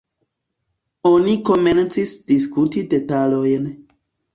[1.11, 3.75] Oni komencis diskuti detalojn.